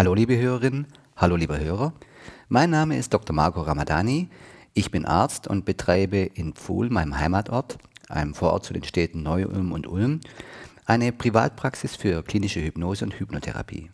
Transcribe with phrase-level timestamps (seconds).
[0.00, 1.92] Hallo liebe Hörerinnen, hallo lieber Hörer.
[2.48, 3.36] Mein Name ist Dr.
[3.36, 4.30] Marco Ramadani.
[4.72, 7.76] Ich bin Arzt und betreibe in Pfuhl, meinem Heimatort,
[8.08, 10.20] einem Vorort zu den Städten Neu-Ulm und Ulm,
[10.86, 13.90] eine Privatpraxis für klinische Hypnose und Hypnotherapie.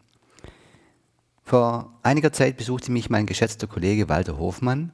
[1.43, 4.93] Vor einiger Zeit besuchte mich mein geschätzter Kollege Walter Hofmann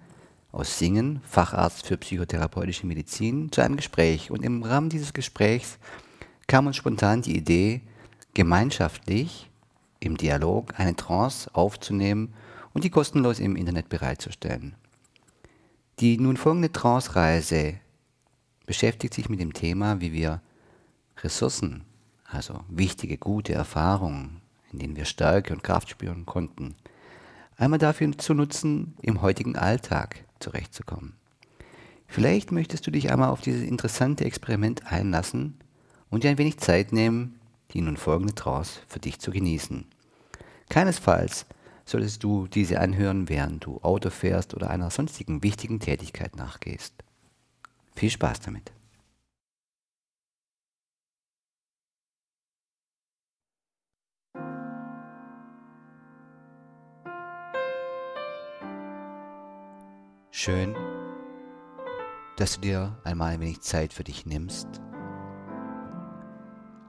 [0.51, 4.31] aus Singen, Facharzt für psychotherapeutische Medizin, zu einem Gespräch.
[4.31, 5.79] Und im Rahmen dieses Gesprächs
[6.47, 7.83] kam uns spontan die Idee,
[8.33, 9.51] gemeinschaftlich
[10.03, 12.35] im Dialog eine Trance aufzunehmen
[12.73, 14.75] und die kostenlos im Internet bereitzustellen.
[16.01, 17.75] Die nun folgende Trance-Reise
[18.67, 20.41] beschäftigt sich mit dem Thema, wie wir
[21.19, 21.85] Ressourcen,
[22.25, 24.41] also wichtige, gute Erfahrungen,
[24.73, 26.75] in denen wir Stärke und Kraft spüren konnten,
[27.57, 31.15] einmal dafür zu nutzen, im heutigen Alltag zurechtzukommen.
[32.07, 35.59] Vielleicht möchtest du dich einmal auf dieses interessante Experiment einlassen
[36.11, 37.39] und dir ein wenig Zeit nehmen,
[37.73, 39.87] die nun folgende Trance für dich zu genießen.
[40.69, 41.47] Keinesfalls
[41.85, 46.95] solltest du diese anhören, während du Auto fährst oder einer sonstigen wichtigen Tätigkeit nachgehst.
[47.95, 48.73] Viel Spaß damit.
[60.31, 60.75] Schön,
[62.37, 64.67] dass du dir einmal ein wenig Zeit für dich nimmst,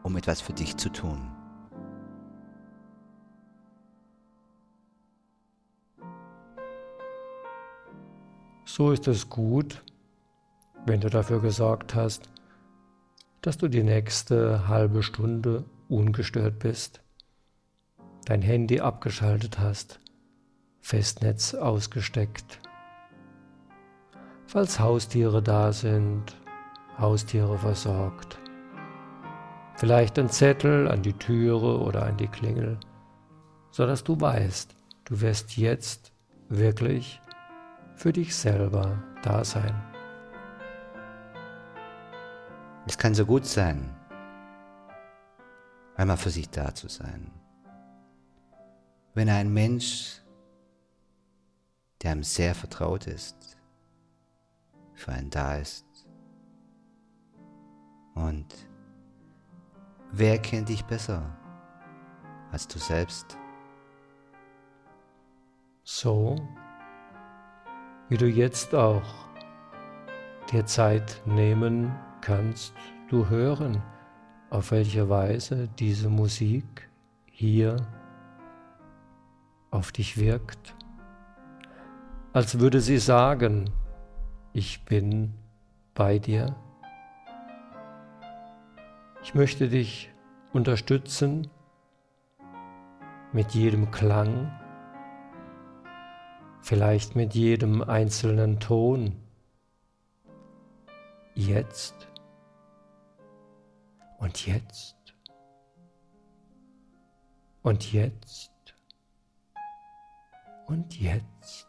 [0.03, 1.31] um etwas für dich zu tun.
[8.65, 9.83] So ist es gut,
[10.85, 12.29] wenn du dafür gesorgt hast,
[13.41, 17.01] dass du die nächste halbe Stunde ungestört bist,
[18.25, 19.99] dein Handy abgeschaltet hast,
[20.81, 22.61] Festnetz ausgesteckt.
[24.47, 26.35] Falls Haustiere da sind,
[26.97, 28.39] Haustiere versorgt.
[29.83, 32.79] Vielleicht ein Zettel an die Türe oder an die Klingel,
[33.69, 36.13] sodass du weißt, du wirst jetzt
[36.47, 37.21] wirklich
[37.93, 39.75] für dich selber da sein.
[42.87, 43.93] Es kann so gut sein,
[45.97, 47.29] einmal für sich da zu sein.
[49.13, 50.21] Wenn ein Mensch,
[52.01, 53.57] der einem sehr vertraut ist,
[54.93, 55.85] für einen da ist.
[58.15, 58.47] Und
[60.15, 61.23] wer kennt dich besser
[62.51, 63.37] als du selbst?
[65.83, 66.35] So
[68.09, 69.01] wie du jetzt auch
[70.51, 71.91] dir Zeit nehmen
[72.21, 72.75] kannst,
[73.09, 73.81] du hören,
[74.51, 76.89] auf welche Weise diese Musik
[77.25, 77.75] hier
[79.71, 80.75] auf dich wirkt,
[82.33, 83.71] als würde sie sagen,
[84.53, 85.33] ich bin
[85.95, 86.55] bei dir.
[89.23, 90.11] Ich möchte dich
[90.51, 91.49] unterstützen
[93.31, 94.51] mit jedem Klang,
[96.61, 99.15] vielleicht mit jedem einzelnen Ton.
[101.35, 102.09] Jetzt
[104.19, 105.15] und jetzt
[107.61, 108.75] und jetzt
[110.67, 111.67] und jetzt.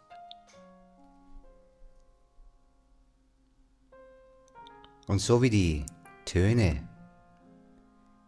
[5.06, 5.86] Und so wie die
[6.24, 6.93] Töne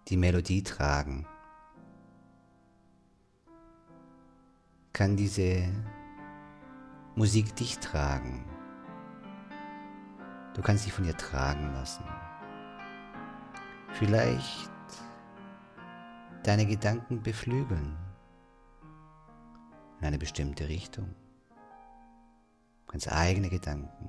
[0.09, 1.27] die Melodie tragen,
[4.93, 5.69] kann diese
[7.17, 8.45] Musik dich tragen.
[10.55, 12.05] Du kannst dich von ihr tragen lassen.
[13.93, 14.71] Vielleicht
[16.45, 17.97] deine Gedanken beflügeln
[20.01, 21.15] in eine bestimmte Richtung.
[22.87, 24.09] Ganz eigene Gedanken.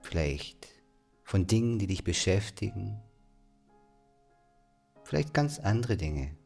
[0.00, 0.68] Vielleicht
[1.22, 3.00] von Dingen, die dich beschäftigen.
[5.08, 6.36] Vielleicht ganz andere Dinge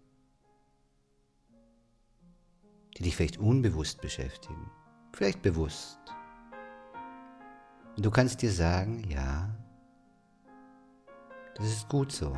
[2.96, 4.70] die dich vielleicht unbewusst beschäftigen,
[5.12, 5.98] vielleicht bewusst.
[7.96, 9.48] Und du kannst dir sagen, ja,
[11.56, 12.36] das ist gut so.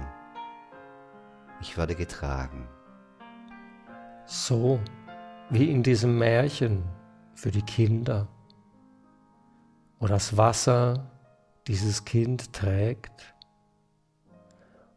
[1.61, 2.69] Ich werde getragen.
[4.27, 4.81] So
[5.51, 6.83] wie in diesem Märchen
[7.35, 8.29] für die Kinder,
[10.01, 11.11] wo das Wasser
[11.67, 13.34] dieses Kind trägt,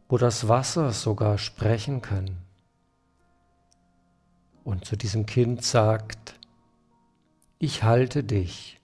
[0.08, 2.38] wo das Wasser sogar sprechen kann
[4.64, 6.38] und zu diesem Kind sagt,
[7.58, 8.80] ich halte dich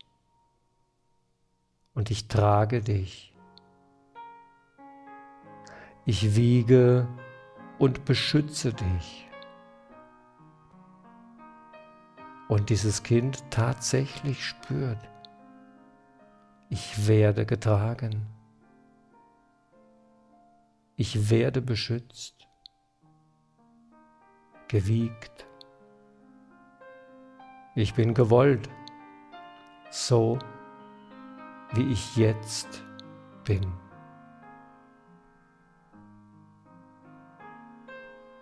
[1.94, 3.32] und ich trage dich.
[6.06, 7.06] Ich wiege
[7.79, 9.27] und beschütze dich.
[12.49, 14.99] Und dieses Kind tatsächlich spürt,
[16.69, 18.34] ich werde getragen.
[20.96, 22.46] Ich werde beschützt,
[24.69, 25.46] gewiegt
[27.75, 28.69] Ich bin gewollt,
[29.91, 30.38] so
[31.73, 32.85] wie ich jetzt
[33.43, 33.64] bin.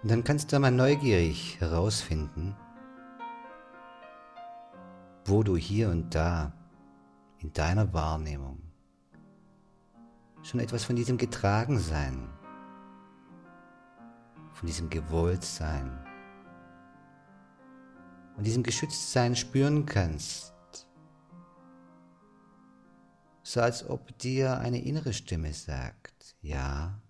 [0.02, 2.54] Und dann kannst du mal neugierig herausfinden,
[5.24, 6.52] wo du hier und da
[7.38, 8.60] in deiner Wahrnehmung
[10.42, 12.28] schon etwas von diesem Getragensein,
[14.62, 15.90] von diesem Gewolltsein
[18.36, 20.54] und diesem Geschütztsein spüren kannst.
[23.42, 27.02] So als ob dir eine innere Stimme sagt, ja,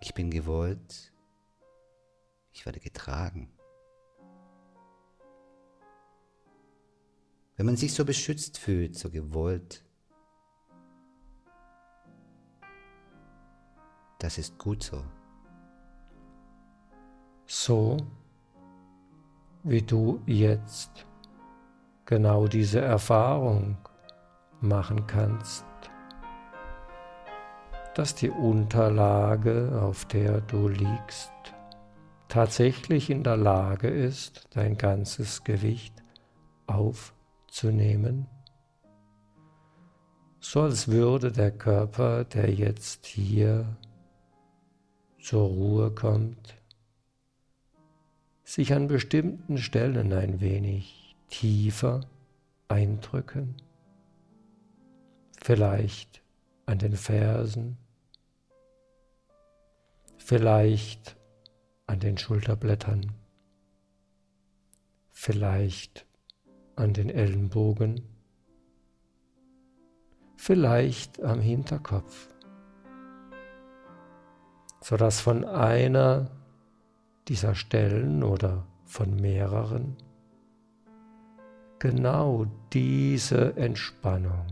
[0.00, 1.12] ich bin gewollt,
[2.54, 3.52] ich werde getragen.
[7.56, 9.84] Wenn man sich so beschützt fühlt, so gewollt,
[14.18, 15.04] das ist gut so.
[17.46, 17.96] So
[19.62, 21.06] wie du jetzt
[22.04, 23.76] genau diese Erfahrung
[24.60, 25.64] machen kannst,
[27.94, 31.32] dass die Unterlage, auf der du liegst,
[32.28, 36.02] tatsächlich in der Lage ist, dein ganzes Gewicht
[36.66, 38.26] aufzunehmen,
[40.40, 43.76] so als würde der Körper, der jetzt hier
[45.20, 46.54] zur Ruhe kommt,
[48.46, 52.02] sich an bestimmten Stellen ein wenig tiefer
[52.68, 53.56] eindrücken,
[55.42, 56.22] vielleicht
[56.64, 57.76] an den Fersen,
[60.16, 61.16] vielleicht
[61.88, 63.10] an den Schulterblättern,
[65.10, 66.06] vielleicht
[66.76, 68.00] an den Ellenbogen,
[70.36, 72.28] vielleicht am Hinterkopf,
[74.80, 76.30] sodass von einer
[77.28, 79.96] dieser Stellen oder von mehreren
[81.78, 84.46] genau diese Entspannung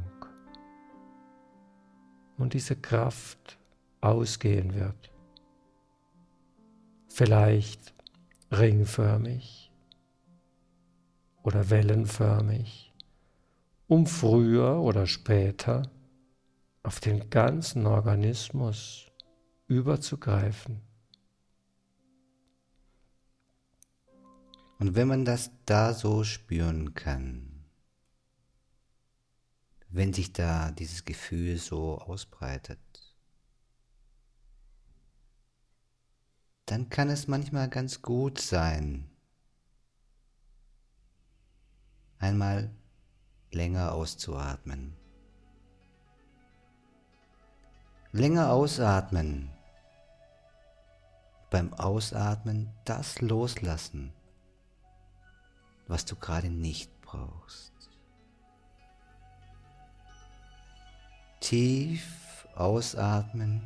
[2.37, 3.59] und diese Kraft
[4.01, 5.15] ausgehen wird
[7.15, 7.95] vielleicht
[8.51, 9.71] ringförmig
[11.45, 12.93] oder wellenförmig,
[13.87, 15.83] um früher oder später
[16.83, 19.13] auf den ganzen Organismus
[19.69, 20.81] überzugreifen.
[24.79, 27.65] Und wenn man das da so spüren kann,
[29.89, 32.81] wenn sich da dieses Gefühl so ausbreitet,
[36.67, 39.09] dann kann es manchmal ganz gut sein,
[42.19, 42.75] einmal
[43.53, 44.97] länger auszuatmen.
[48.13, 49.51] Länger ausatmen.
[51.51, 54.13] Beim Ausatmen das loslassen,
[55.87, 57.73] was du gerade nicht brauchst.
[61.41, 63.63] Tief ausatmen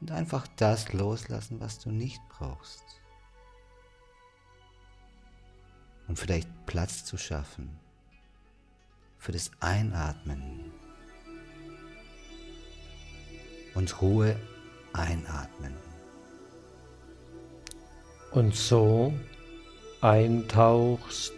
[0.00, 2.84] und einfach das loslassen, was du nicht brauchst.
[6.06, 7.78] Um vielleicht Platz zu schaffen
[9.18, 10.72] für das Einatmen
[13.74, 14.36] und Ruhe
[14.92, 15.74] einatmen.
[18.32, 19.14] Und so
[20.04, 21.32] eintauchst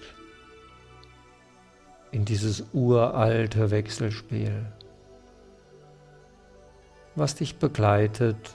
[2.11, 4.66] in dieses uralte Wechselspiel
[7.16, 8.54] was dich begleitet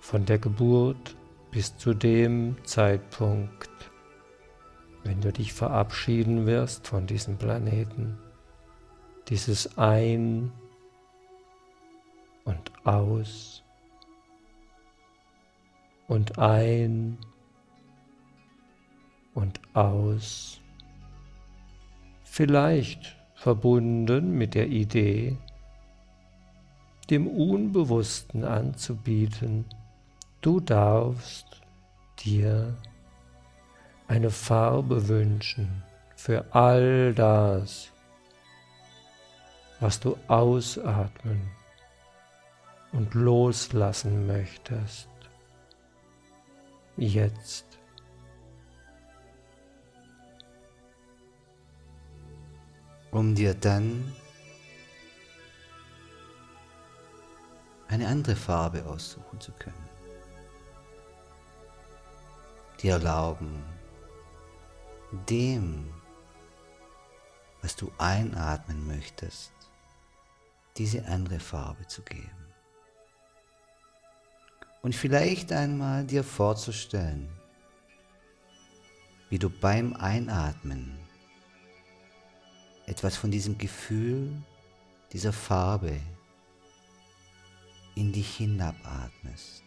[0.00, 1.14] von der Geburt
[1.50, 3.70] bis zu dem Zeitpunkt,
[5.04, 8.18] wenn du dich verabschieden wirst von diesem Planeten,
[9.28, 10.52] dieses Ein
[12.44, 13.62] und Aus
[16.08, 17.18] und ein
[19.34, 20.60] und aus,
[22.24, 25.36] vielleicht verbunden mit der Idee,
[27.10, 29.66] dem Unbewussten anzubieten,
[30.40, 31.60] du darfst
[32.24, 32.74] dir
[34.08, 35.82] eine Farbe wünschen
[36.16, 37.90] für all das,
[39.80, 41.50] was du ausatmen
[42.92, 45.08] und loslassen möchtest.
[46.96, 47.73] Jetzt.
[53.14, 54.12] Um dir dann
[57.86, 59.88] eine andere Farbe aussuchen zu können.
[62.82, 63.62] Die erlauben,
[65.28, 65.94] dem,
[67.62, 69.52] was du einatmen möchtest,
[70.76, 72.48] diese andere Farbe zu geben.
[74.82, 77.30] Und vielleicht einmal dir vorzustellen,
[79.30, 81.03] wie du beim Einatmen
[82.94, 84.30] etwas von diesem Gefühl,
[85.12, 85.98] dieser Farbe
[87.96, 89.64] in dich hinabatmest.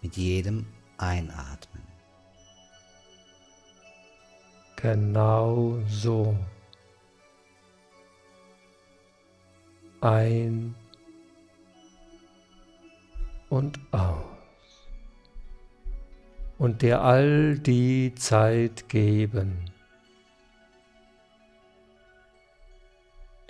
[0.00, 0.66] Mit jedem
[0.98, 1.84] Einatmen.
[4.74, 6.36] Genau so.
[10.00, 10.74] Ein
[13.48, 14.31] und aus.
[16.62, 19.64] Und dir all die Zeit geben,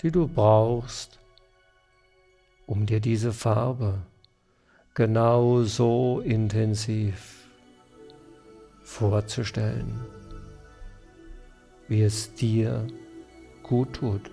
[0.01, 1.21] die du brauchst,
[2.65, 3.99] um dir diese Farbe
[4.95, 7.49] genau so intensiv
[8.83, 10.07] vorzustellen,
[11.89, 12.87] wie es dir
[13.63, 14.31] gut tut.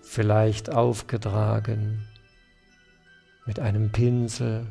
[0.00, 2.06] Vielleicht aufgetragen
[3.46, 4.68] mit einem Pinsel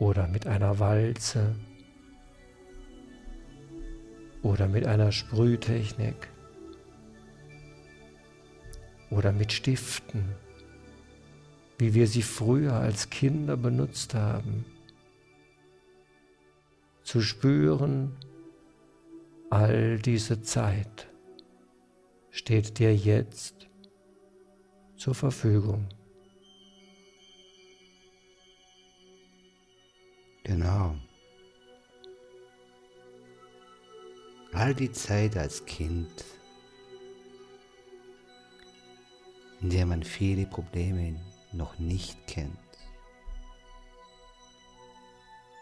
[0.00, 1.54] oder mit einer Walze
[4.42, 6.28] oder mit einer Sprühtechnik
[9.10, 10.24] oder mit Stiften,
[11.78, 14.64] wie wir sie früher als Kinder benutzt haben.
[17.02, 18.16] Zu spüren,
[19.50, 21.10] all diese Zeit
[22.30, 23.68] steht dir jetzt
[24.96, 25.88] zur Verfügung.
[30.50, 30.96] Genau.
[34.52, 36.24] all die Zeit als Kind,
[39.60, 41.20] in der man viele Probleme
[41.52, 42.58] noch nicht kennt,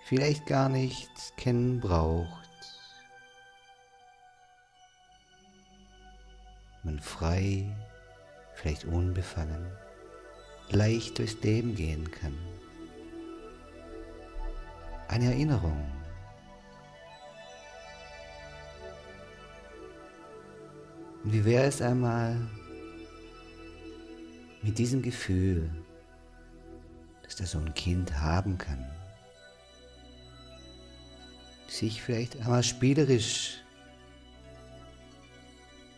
[0.06, 2.48] vielleicht gar nicht kennen braucht,
[6.82, 7.76] man frei,
[8.54, 9.70] vielleicht unbefangen,
[10.70, 12.57] leicht durchs Leben gehen kann.
[15.08, 15.84] Eine Erinnerung.
[21.24, 22.36] Und wie wäre es einmal
[24.62, 25.70] mit diesem Gefühl,
[27.22, 28.84] dass da so ein Kind haben kann,
[31.68, 33.62] sich vielleicht einmal spielerisch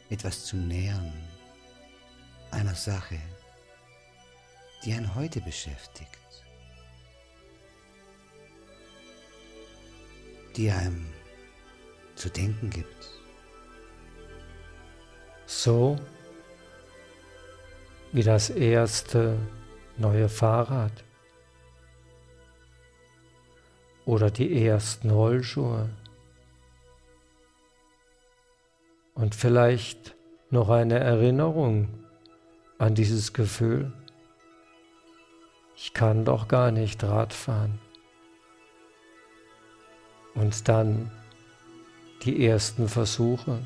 [0.09, 1.13] etwas zu nähern,
[2.51, 3.19] einer Sache,
[4.85, 6.40] die einen heute beschäftigt,
[10.57, 11.07] die einem
[12.15, 13.09] zu denken gibt.
[15.47, 15.97] So
[18.13, 19.37] wie das erste
[19.97, 20.93] neue Fahrrad
[24.05, 25.89] oder die ersten Rollschuhe
[29.15, 30.17] und vielleicht
[30.51, 31.89] noch eine Erinnerung
[32.79, 33.93] an dieses Gefühl,
[35.77, 37.79] ich kann doch gar nicht Rad fahren.
[40.35, 41.11] Und dann
[42.23, 43.61] die ersten Versuche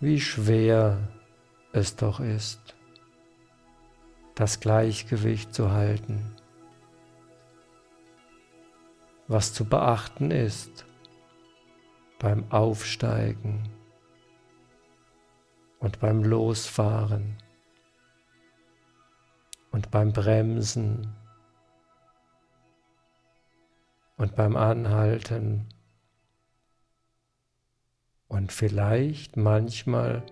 [0.00, 0.98] wie schwer
[1.72, 2.76] es doch ist,
[4.34, 6.34] das Gleichgewicht zu halten.
[9.26, 10.84] Was zu beachten ist
[12.18, 13.68] beim Aufsteigen
[15.80, 17.36] und beim Losfahren
[19.70, 21.14] und beim Bremsen
[24.16, 25.68] und beim Anhalten
[28.28, 30.22] und vielleicht manchmal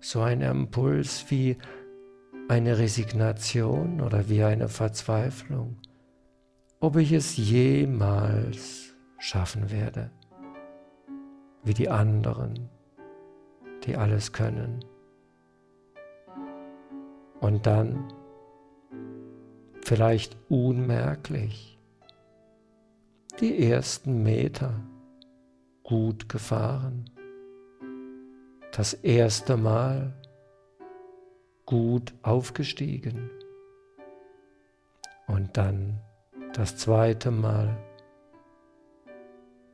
[0.00, 1.56] so ein Impuls wie
[2.48, 5.78] eine Resignation oder wie eine Verzweiflung,
[6.80, 10.10] ob ich es jemals schaffen werde,
[11.62, 12.68] wie die anderen,
[13.84, 14.84] die alles können.
[17.40, 18.12] Und dann,
[19.82, 21.73] vielleicht unmerklich,
[23.40, 24.80] die ersten Meter
[25.82, 27.10] gut gefahren.
[28.72, 30.14] Das erste Mal
[31.66, 33.30] gut aufgestiegen.
[35.26, 36.00] Und dann
[36.52, 37.76] das zweite Mal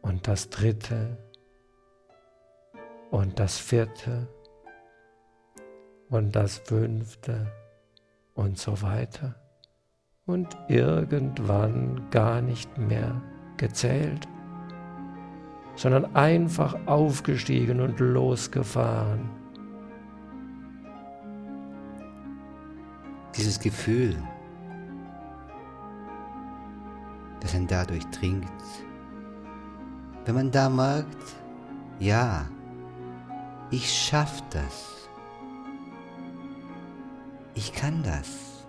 [0.00, 1.19] und das dritte
[3.11, 4.29] und das vierte
[6.09, 7.52] und das fünfte
[8.35, 9.35] und so weiter.
[10.25, 13.21] Und irgendwann gar nicht mehr
[13.61, 14.26] gezählt
[15.81, 19.31] sondern einfach aufgestiegen und losgefahren.
[23.35, 24.23] Dieses Gefühl,
[27.40, 28.45] das einen dadurch dringt,
[30.26, 31.35] wenn man da merkt,
[31.99, 32.47] ja,
[33.71, 35.09] ich schaff das.
[37.55, 38.67] Ich kann das.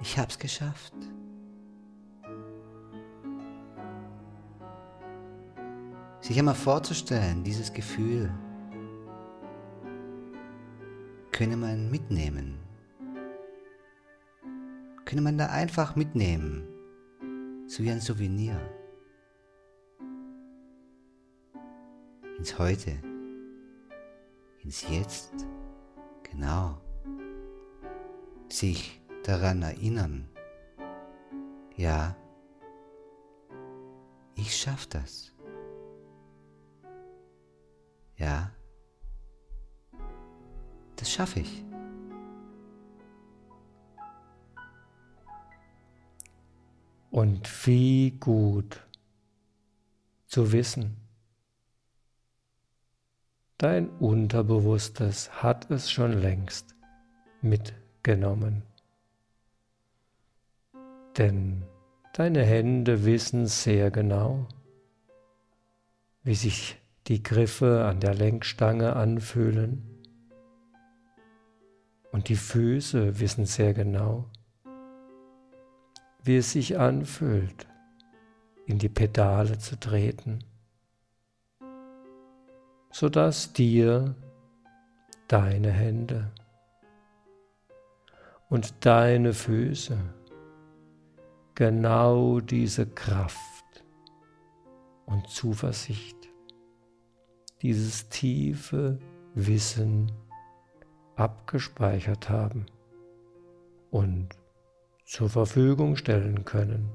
[0.00, 0.94] Ich hab's geschafft.
[6.22, 8.32] Sich einmal vorzustellen, dieses Gefühl
[11.32, 12.60] könne man mitnehmen.
[15.04, 16.62] Könne man da einfach mitnehmen,
[17.66, 18.56] so wie ein Souvenir.
[22.38, 22.92] Ins Heute,
[24.62, 25.32] ins Jetzt,
[26.22, 26.80] genau.
[28.48, 30.28] Sich daran erinnern,
[31.74, 32.14] ja,
[34.36, 35.31] ich schaff das.
[38.22, 38.52] Ja,
[40.94, 41.64] das schaffe ich.
[47.10, 48.86] Und wie gut
[50.26, 50.96] zu wissen,
[53.58, 56.76] dein Unterbewusstes hat es schon längst
[57.40, 58.62] mitgenommen.
[61.18, 61.64] Denn
[62.12, 64.46] deine Hände wissen sehr genau,
[66.22, 69.88] wie sich die Griffe an der Lenkstange anfühlen.
[72.12, 74.30] Und die Füße wissen sehr genau,
[76.22, 77.66] wie es sich anfühlt,
[78.66, 80.44] in die Pedale zu treten,
[82.90, 84.14] sodass dir
[85.26, 86.30] deine Hände
[88.48, 89.96] und deine Füße
[91.54, 93.84] genau diese Kraft
[95.06, 96.21] und Zuversicht
[97.62, 98.98] dieses tiefe
[99.34, 100.10] Wissen
[101.16, 102.66] abgespeichert haben
[103.90, 104.30] und
[105.04, 106.90] zur Verfügung stellen können,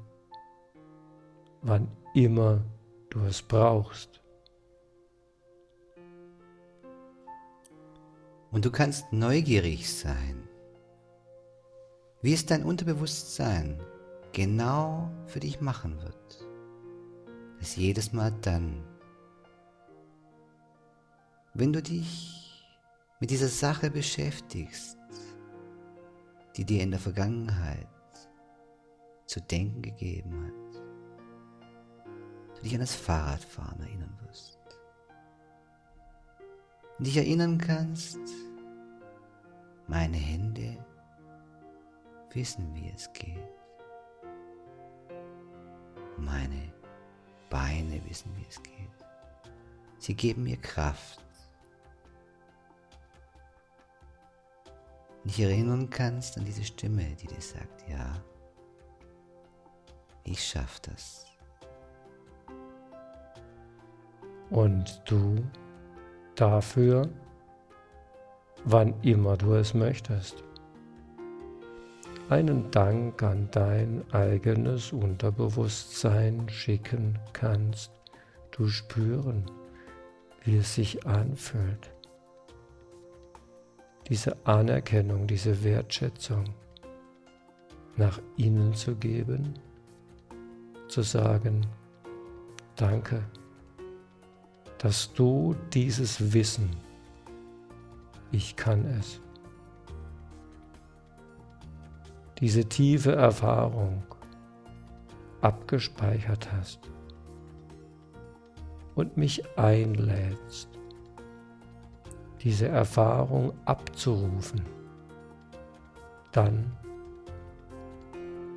[1.61, 2.63] wann immer
[3.09, 4.21] du es brauchst.
[8.51, 10.47] Und du kannst neugierig sein.
[12.21, 13.79] Wie es dein Unterbewusstsein
[14.31, 16.47] genau für dich machen wird.
[17.59, 18.83] Es jedes Mal dann,
[21.57, 22.63] wenn du dich
[23.19, 24.95] mit dieser Sache beschäftigst,
[26.55, 27.87] die dir in der Vergangenheit
[29.25, 30.83] zu denken gegeben hat,
[32.55, 34.59] du dich an das Fahrradfahren erinnern wirst.
[36.99, 38.19] Und dich erinnern kannst,
[39.87, 40.77] meine Hände
[42.33, 43.37] wissen, wie es geht.
[46.17, 46.71] Meine
[47.49, 48.73] Beine wissen, wie es geht.
[49.97, 51.26] Sie geben mir Kraft.
[55.27, 58.21] Dich erinnern kannst an diese Stimme, die dir sagt, ja,
[60.23, 61.25] ich schaff das.
[64.49, 65.43] Und du
[66.35, 67.09] dafür,
[68.63, 70.43] wann immer du es möchtest,
[72.29, 77.91] einen Dank an dein eigenes Unterbewusstsein schicken kannst,
[78.51, 79.49] du spüren,
[80.43, 81.96] wie es sich anfühlt
[84.07, 86.45] diese Anerkennung, diese Wertschätzung
[87.97, 89.59] nach innen zu geben,
[90.87, 91.65] zu sagen,
[92.75, 93.23] danke,
[94.77, 96.69] dass du dieses Wissen,
[98.31, 99.19] ich kann es,
[102.39, 104.03] diese tiefe Erfahrung
[105.41, 106.79] abgespeichert hast
[108.95, 110.69] und mich einlädst,
[112.47, 114.65] diese Erfahrung abzurufen.
[116.31, 116.71] Dann,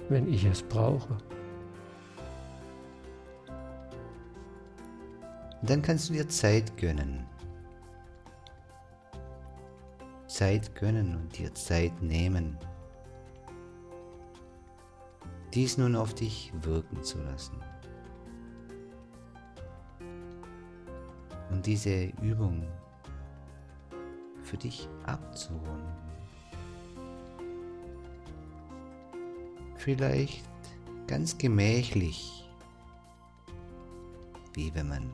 [0.09, 1.19] wenn ich es brauche.
[5.63, 7.27] Dann kannst du dir Zeit gönnen.
[10.29, 12.57] Zeit gönnen und dir Zeit nehmen.
[15.53, 17.61] Dies nun auf dich wirken zu lassen.
[21.51, 22.69] Und diese Übung
[24.51, 25.95] für dich abzurunden.
[29.77, 30.45] Vielleicht
[31.07, 32.51] ganz gemächlich,
[34.55, 35.13] wie wenn man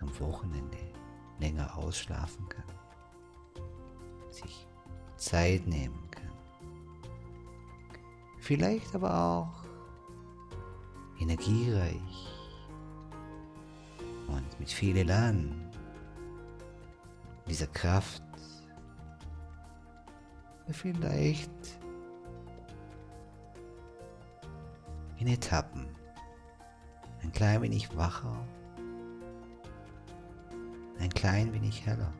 [0.00, 0.76] am Wochenende
[1.38, 2.64] länger ausschlafen kann,
[4.32, 4.66] sich
[5.16, 6.32] Zeit nehmen kann.
[8.40, 9.64] Vielleicht aber auch
[11.20, 12.28] energiereich
[14.26, 15.71] und mit viel Elan
[17.46, 18.22] dieser Kraft
[20.70, 21.50] vielleicht
[25.18, 25.86] in Etappen.
[27.22, 28.36] Ein klein wenig wacher,
[30.98, 32.12] ein klein wenig heller.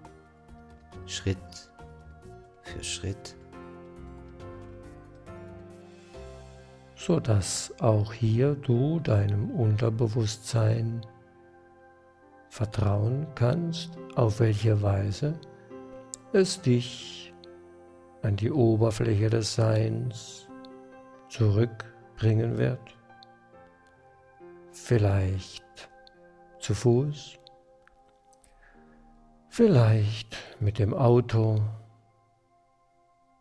[1.07, 1.73] Schritt
[2.63, 3.37] für Schritt,
[6.95, 11.01] sodass auch hier du deinem Unterbewusstsein
[12.53, 15.41] vertrauen kannst, auf welche Weise
[16.35, 17.33] es dich
[18.21, 20.47] an die Oberfläche des Seins
[21.31, 22.95] zurückbringen wird.
[24.71, 25.65] Vielleicht
[26.59, 27.39] zu Fuß,
[29.49, 31.59] vielleicht mit dem Auto,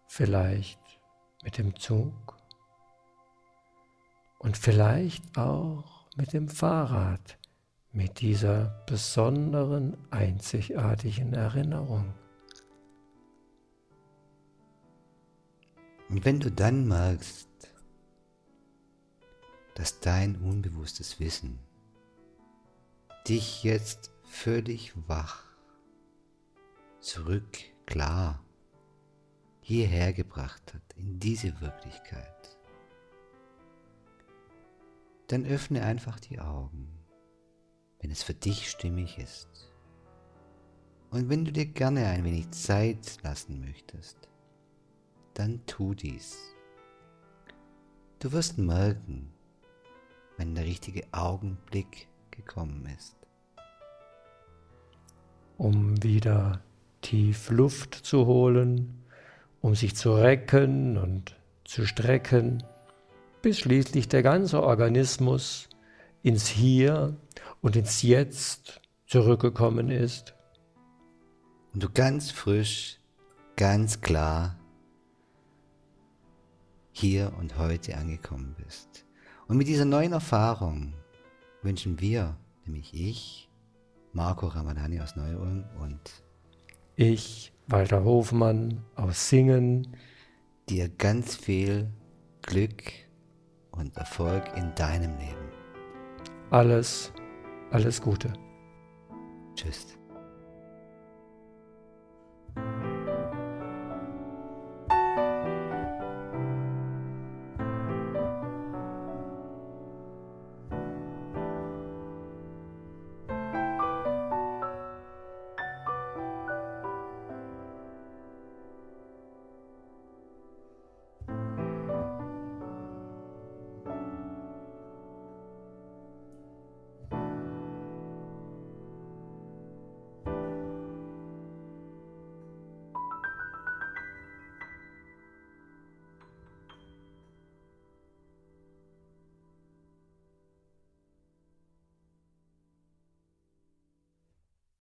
[0.08, 0.80] vielleicht
[1.43, 2.38] mit dem Zug
[4.39, 7.40] und vielleicht auch mit dem Fahrrad,
[7.93, 12.13] mit dieser besonderen, einzigartigen Erinnerung.
[16.10, 17.49] Und wenn du dann merkst,
[19.75, 21.60] dass dein unbewusstes Wissen
[23.27, 25.45] dich jetzt völlig wach,
[26.99, 28.43] zurück, klar,
[29.62, 32.58] hierher gebracht hat, in diese Wirklichkeit,
[35.27, 37.01] dann öffne einfach die Augen,
[38.02, 39.48] wenn es für dich stimmig ist.
[41.12, 44.18] Und wenn du dir gerne ein wenig Zeit lassen möchtest,
[45.34, 46.38] dann tu dies.
[48.20, 49.32] Du wirst merken,
[50.38, 53.16] wenn der richtige Augenblick gekommen ist.
[55.58, 56.62] Um wieder
[57.02, 59.04] tief Luft zu holen,
[59.62, 61.36] um sich zu recken und
[61.66, 62.64] zu strecken,
[63.42, 65.70] bis schließlich der ganze Organismus
[66.23, 67.17] ins Hier
[67.62, 70.36] und ins Jetzt zurückgekommen ist.
[71.73, 72.99] Und du ganz frisch,
[73.55, 74.57] ganz klar
[76.91, 79.05] hier und heute angekommen bist.
[79.47, 80.93] Und mit dieser neuen Erfahrung
[81.62, 83.49] wünschen wir, nämlich ich,
[84.13, 86.23] Marco Ramadani aus Neu-Ulm und
[86.95, 89.95] ich, Walter Hofmann aus Singen,
[90.69, 91.89] dir ganz viel
[92.41, 92.84] Glück
[93.71, 95.51] und Erfolg in deinem Leben.
[96.52, 97.14] Alles,
[97.72, 98.34] alles Gute.
[99.56, 99.98] Tschüss.